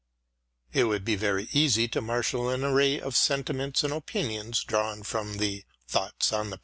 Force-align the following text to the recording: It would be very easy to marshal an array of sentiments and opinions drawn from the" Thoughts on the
It 0.73 0.85
would 0.85 1.05
be 1.05 1.13
very 1.15 1.47
easy 1.51 1.87
to 1.89 2.01
marshal 2.01 2.49
an 2.49 2.63
array 2.63 2.99
of 2.99 3.15
sentiments 3.15 3.83
and 3.83 3.93
opinions 3.93 4.63
drawn 4.63 5.03
from 5.03 5.37
the" 5.37 5.63
Thoughts 5.87 6.33
on 6.33 6.49
the 6.49 6.59